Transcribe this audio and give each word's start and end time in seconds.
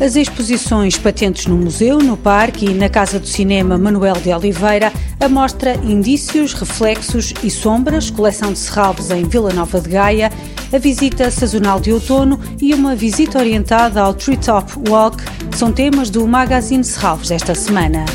As 0.00 0.16
exposições 0.16 0.96
patentes 0.96 1.46
no 1.46 1.58
museu, 1.58 1.98
no 1.98 2.16
parque 2.16 2.64
e 2.64 2.72
na 2.72 2.88
Casa 2.88 3.20
do 3.20 3.26
Cinema 3.26 3.76
Manuel 3.76 4.14
de 4.14 4.32
Oliveira, 4.32 4.90
a 5.20 5.28
mostra 5.28 5.74
Indícios, 5.74 6.54
Reflexos 6.54 7.34
e 7.44 7.50
Sombras, 7.50 8.10
coleção 8.10 8.50
de 8.50 8.58
Serralves 8.58 9.10
em 9.10 9.24
Vila 9.24 9.52
Nova 9.52 9.78
de 9.78 9.90
Gaia, 9.90 10.32
a 10.72 10.78
visita 10.78 11.30
sazonal 11.30 11.78
de 11.78 11.92
outono 11.92 12.40
e 12.62 12.72
uma 12.72 12.96
visita 12.96 13.38
orientada 13.38 14.00
ao 14.00 14.14
Treetop 14.14 14.72
Walk 14.88 15.22
são 15.54 15.70
temas 15.70 16.08
do 16.08 16.26
Magazine 16.26 16.82
Serralves 16.82 17.28
desta 17.28 17.54
semana. 17.54 18.06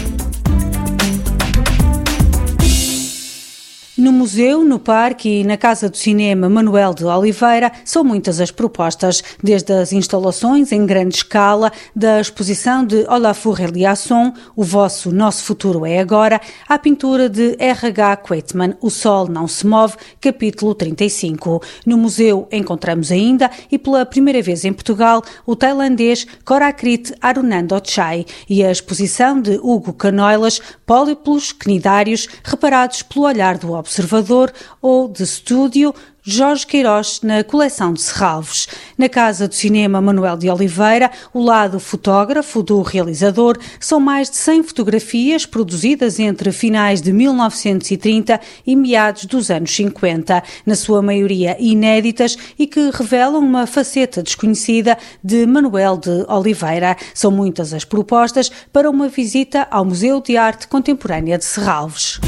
No 4.06 4.12
museu, 4.12 4.64
no 4.64 4.78
parque 4.78 5.40
e 5.40 5.44
na 5.44 5.58
Casa 5.58 5.90
do 5.90 5.98
Cinema 5.98 6.48
Manuel 6.48 6.94
de 6.94 7.04
Oliveira 7.06 7.72
são 7.84 8.04
muitas 8.04 8.40
as 8.40 8.52
propostas, 8.52 9.24
desde 9.44 9.74
as 9.74 9.92
instalações 9.92 10.72
em 10.72 10.86
grande 10.86 11.16
escala, 11.16 11.72
da 11.96 12.22
exposição 12.22 12.86
de 12.86 13.04
Olafur 13.10 13.60
Eliasson, 13.60 14.32
O 14.56 14.64
Vosso 14.64 15.12
Nosso 15.12 15.44
Futuro 15.44 15.88
é 15.88 15.98
Agora, 15.98 16.40
à 16.70 16.78
pintura 16.78 17.28
de 17.28 17.56
R.H. 17.58 18.18
Quaitman, 18.18 18.76
O 18.80 18.92
Sol 18.92 19.28
Não 19.28 19.48
Se 19.48 19.66
Move, 19.66 19.96
capítulo 20.22 20.76
35. 20.76 21.60
No 21.84 21.98
museu 21.98 22.48
encontramos 22.52 23.12
ainda, 23.12 23.50
e 23.72 23.80
pela 23.80 24.06
primeira 24.06 24.40
vez 24.40 24.66
em 24.66 24.72
Portugal, 24.72 25.24
o 25.48 25.56
tailandês 25.56 26.28
Korakrit 26.46 27.12
Arunandochai 27.20 28.24
e 28.48 28.64
a 28.64 28.72
exposição 28.72 29.42
de 29.42 29.58
Hugo 29.64 29.94
Canoilas, 29.94 30.62
Póliplos 30.86 31.52
Cnidários, 31.52 32.28
reparados 32.44 33.02
pelo 33.02 33.26
olhar 33.26 33.58
do 33.58 33.74
observador 33.74 33.95
observador 33.96 34.52
ou 34.82 35.08
de 35.08 35.24
estúdio 35.24 35.94
Jorge 36.28 36.66
Queiroz 36.66 37.22
na 37.22 37.44
coleção 37.44 37.94
de 37.94 38.02
Serralves. 38.02 38.68
Na 38.98 39.08
Casa 39.08 39.48
do 39.48 39.54
Cinema 39.54 40.02
Manuel 40.02 40.36
de 40.36 40.50
Oliveira, 40.50 41.12
o 41.32 41.42
lado 41.42 41.80
fotógrafo 41.80 42.64
do 42.64 42.82
realizador, 42.82 43.60
são 43.80 44.00
mais 44.00 44.32
de 44.32 44.38
100 44.38 44.64
fotografias 44.64 45.46
produzidas 45.46 46.20
entre 46.20 46.52
finais 46.52 47.00
de 47.00 47.14
1930 47.14 48.42
e 48.66 48.76
meados 48.76 49.26
dos 49.26 49.52
anos 49.52 49.74
50, 49.76 50.44
na 50.66 50.76
sua 50.76 51.00
maioria 51.00 51.56
inéditas 51.60 52.36
e 52.58 52.66
que 52.66 52.90
revelam 52.92 53.38
uma 53.38 53.68
faceta 53.68 54.24
desconhecida 54.24 54.98
de 55.24 55.46
Manuel 55.46 55.96
de 55.96 56.26
Oliveira. 56.28 56.98
São 57.14 57.30
muitas 57.30 57.72
as 57.72 57.86
propostas 57.86 58.52
para 58.74 58.90
uma 58.90 59.08
visita 59.08 59.68
ao 59.70 59.86
Museu 59.86 60.20
de 60.20 60.36
Arte 60.38 60.68
Contemporânea 60.68 61.38
de 61.38 61.46
Serralves. 61.46 62.20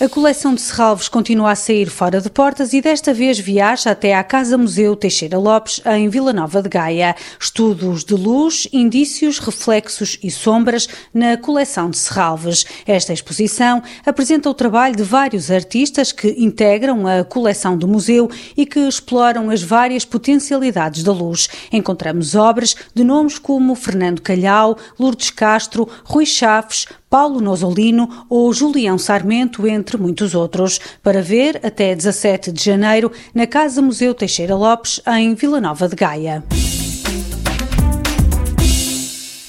A 0.00 0.08
coleção 0.08 0.56
de 0.56 0.60
Serralves 0.60 1.08
continua 1.08 1.52
a 1.52 1.54
sair 1.54 1.88
fora 1.88 2.20
de 2.20 2.28
portas 2.28 2.72
e 2.72 2.80
desta 2.80 3.14
vez 3.14 3.38
viaja 3.38 3.92
até 3.92 4.12
à 4.12 4.24
Casa 4.24 4.58
Museu 4.58 4.96
Teixeira 4.96 5.38
Lopes, 5.38 5.80
em 5.86 6.08
Vila 6.08 6.32
Nova 6.32 6.60
de 6.60 6.68
Gaia. 6.68 7.14
Estudos 7.38 8.02
de 8.02 8.14
luz, 8.14 8.66
indícios, 8.72 9.38
reflexos 9.38 10.18
e 10.20 10.32
sombras 10.32 10.88
na 11.14 11.36
coleção 11.36 11.88
de 11.88 11.96
Serralves. 11.96 12.66
Esta 12.84 13.12
exposição 13.12 13.84
apresenta 14.04 14.50
o 14.50 14.54
trabalho 14.54 14.96
de 14.96 15.04
vários 15.04 15.48
artistas 15.48 16.10
que 16.10 16.34
integram 16.38 17.06
a 17.06 17.22
coleção 17.22 17.78
do 17.78 17.86
museu 17.86 18.28
e 18.56 18.66
que 18.66 18.80
exploram 18.80 19.48
as 19.48 19.62
várias 19.62 20.04
potencialidades 20.04 21.04
da 21.04 21.12
luz. 21.12 21.48
Encontramos 21.70 22.34
obras 22.34 22.74
de 22.92 23.04
nomes 23.04 23.38
como 23.38 23.76
Fernando 23.76 24.20
Calhau, 24.20 24.76
Lourdes 24.98 25.30
Castro, 25.30 25.88
Rui 26.02 26.26
Chaves, 26.26 26.88
Paulo 27.14 27.40
Nosolino 27.40 28.26
ou 28.28 28.52
Julião 28.52 28.98
Sarmento, 28.98 29.68
entre 29.68 29.96
muitos 29.96 30.34
outros, 30.34 30.80
para 31.00 31.22
ver 31.22 31.60
até 31.64 31.94
17 31.94 32.50
de 32.50 32.64
janeiro 32.64 33.12
na 33.32 33.46
Casa 33.46 33.80
Museu 33.80 34.12
Teixeira 34.12 34.56
Lopes, 34.56 35.00
em 35.06 35.32
Vila 35.32 35.60
Nova 35.60 35.86
de 35.86 35.94
Gaia. 35.94 36.42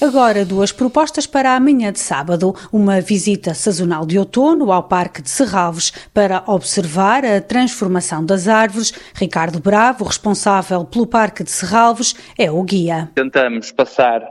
Agora, 0.00 0.44
duas 0.44 0.70
propostas 0.70 1.26
para 1.26 1.56
amanhã 1.56 1.90
de 1.90 1.98
sábado. 1.98 2.54
Uma 2.72 3.00
visita 3.00 3.52
sazonal 3.52 4.06
de 4.06 4.16
outono 4.16 4.70
ao 4.70 4.84
Parque 4.84 5.20
de 5.20 5.28
Serralves 5.28 5.92
para 6.14 6.44
observar 6.46 7.24
a 7.24 7.40
transformação 7.40 8.24
das 8.24 8.46
árvores. 8.46 8.92
Ricardo 9.12 9.58
Bravo, 9.58 10.04
responsável 10.04 10.84
pelo 10.84 11.08
Parque 11.08 11.42
de 11.42 11.50
Serralves, 11.50 12.14
é 12.38 12.48
o 12.48 12.62
guia. 12.62 13.10
Tentamos 13.16 13.72
passar 13.72 14.22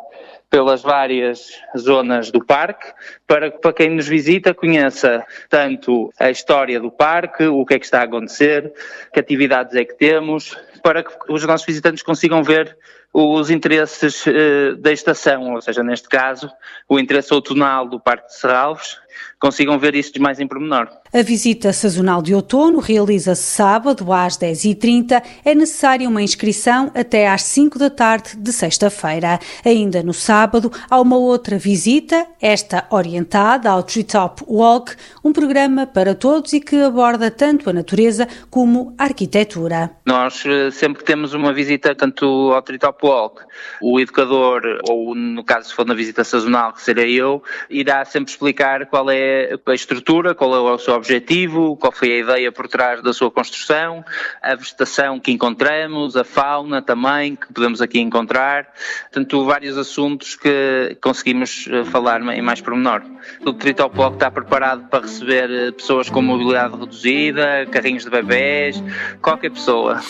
pelas 0.49 0.81
várias 0.81 1.51
zonas 1.77 2.31
do 2.31 2.43
parque, 2.43 2.93
para, 3.27 3.51
para 3.51 3.73
quem 3.73 3.89
nos 3.89 4.07
visita 4.07 4.53
conheça 4.53 5.25
tanto 5.49 6.11
a 6.19 6.29
história 6.29 6.79
do 6.79 6.91
parque, 6.91 7.45
o 7.45 7.65
que 7.65 7.73
é 7.73 7.79
que 7.79 7.85
está 7.85 8.01
a 8.01 8.03
acontecer, 8.03 8.73
que 9.13 9.19
atividades 9.19 9.75
é 9.75 9.83
que 9.83 9.95
temos, 9.95 10.57
para 10.85 11.01
que 11.01 11.11
os 11.29 11.43
nossos 11.43 11.65
visitantes 11.65 12.03
consigam 12.03 12.43
ver 12.43 12.77
os 13.11 13.49
interesses 13.49 14.23
uh, 14.27 14.75
da 14.77 14.91
estação, 14.91 15.55
ou 15.55 15.61
seja, 15.61 15.81
neste 15.81 16.07
caso, 16.07 16.47
o 16.87 16.99
interesse 16.99 17.33
outonal 17.33 17.89
do 17.89 17.99
Parque 17.99 18.27
de 18.27 18.35
Serralves, 18.35 18.99
consigam 19.39 19.77
ver 19.77 19.95
isso 19.95 20.13
de 20.13 20.19
mais 20.19 20.39
em 20.39 20.47
pormenor. 20.47 20.89
A 21.13 21.21
visita 21.21 21.71
sazonal 21.71 22.21
de 22.21 22.33
outono 22.33 22.79
realiza-se 22.79 23.43
sábado 23.43 24.11
às 24.11 24.37
10h30. 24.37 25.21
É 25.45 25.55
necessária 25.55 26.09
uma 26.09 26.21
inscrição 26.21 26.91
até 26.93 27.27
às 27.27 27.43
5 27.43 27.79
da 27.79 27.89
tarde 27.89 28.35
de 28.35 28.51
sexta-feira. 28.51 29.39
Ainda 29.63 30.03
no 30.03 30.13
sábado, 30.13 30.71
há 30.89 30.99
uma 30.99 31.17
outra 31.17 31.57
visita, 31.57 32.25
esta 32.41 32.85
orientada 32.89 33.69
ao 33.69 33.83
Treetop 33.83 34.43
Walk, 34.47 34.95
um 35.23 35.31
programa 35.31 35.87
para 35.87 36.13
todos 36.13 36.53
e 36.53 36.59
que 36.59 36.81
aborda 36.81 37.31
tanto 37.31 37.69
a 37.69 37.73
natureza 37.73 38.27
como 38.49 38.93
a 38.97 39.03
arquitetura. 39.05 39.91
Nós 40.05 40.43
sempre 40.75 41.03
temos 41.03 41.33
uma 41.33 41.53
visita 41.53 41.95
tanto 41.95 42.51
ao 42.53 42.61
Treetop 42.61 43.05
Walk. 43.05 43.43
O 43.81 43.99
educador, 43.99 44.61
ou 44.87 45.15
no 45.15 45.43
caso 45.43 45.69
se 45.69 45.75
for 45.75 45.85
na 45.85 45.93
visita 45.93 46.23
sazonal, 46.23 46.73
que 46.73 46.81
serei 46.81 47.13
eu, 47.15 47.43
irá 47.69 48.03
sempre 48.05 48.31
explicar 48.31 48.85
qual 48.87 49.09
é 49.09 49.57
a 49.65 49.73
estrutura, 49.73 50.35
qual 50.35 50.53
é 50.53 50.73
o 50.73 50.77
seu 50.77 50.93
objetivo, 50.93 51.75
qual 51.77 51.91
foi 51.91 52.11
a 52.11 52.19
ideia 52.19 52.51
por 52.51 52.67
trás 52.67 53.01
da 53.01 53.13
sua 53.13 53.31
construção, 53.31 54.03
a 54.41 54.55
vegetação 54.55 55.19
que 55.19 55.31
encontramos, 55.31 56.15
a 56.15 56.23
fauna 56.23 56.81
também 56.81 57.35
que 57.35 57.51
podemos 57.53 57.81
aqui 57.81 57.99
encontrar, 57.99 58.67
portanto 59.03 59.45
vários 59.45 59.77
assuntos 59.77 60.35
que 60.35 60.97
conseguimos 61.01 61.67
eh, 61.69 61.83
falar 61.85 62.21
em 62.21 62.41
mais 62.41 62.61
pormenor. 62.61 63.01
O 63.45 63.53
Tritopolco 63.53 64.15
está 64.15 64.29
preparado 64.29 64.87
para 64.89 65.01
receber 65.01 65.49
eh, 65.49 65.71
pessoas 65.71 66.09
com 66.09 66.21
mobilidade 66.21 66.77
reduzida, 66.77 67.65
carrinhos 67.71 68.03
de 68.03 68.09
bebés, 68.09 68.81
qualquer 69.21 69.51
pessoa. 69.51 70.01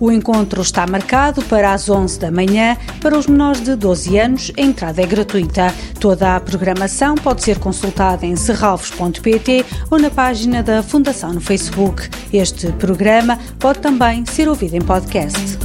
O 0.00 0.10
encontro 0.14 0.62
está 0.62 0.86
marcado 0.86 1.42
para 1.42 1.72
as 1.72 1.88
11 1.88 2.18
da 2.18 2.30
manhã. 2.30 2.76
Para 3.00 3.18
os 3.18 3.26
menores 3.26 3.62
de 3.62 3.74
12 3.76 4.18
anos, 4.18 4.52
a 4.56 4.60
entrada 4.60 5.02
é 5.02 5.06
gratuita. 5.06 5.74
Toda 6.00 6.36
a 6.36 6.40
programação 6.40 7.14
pode 7.14 7.42
ser 7.42 7.58
consultada 7.58 8.24
em 8.24 8.36
serralvos.pt 8.36 9.64
ou 9.90 9.98
na 9.98 10.10
página 10.10 10.44
página 10.44 10.62
da 10.62 10.82
Fundação 10.82 11.32
no 11.32 11.40
Facebook. 11.40 12.08
Este 12.32 12.72
programa 12.72 13.38
pode 13.58 13.78
também 13.78 14.26
ser 14.26 14.48
ouvido 14.48 14.74
em 14.74 14.80
podcast. 14.80 15.63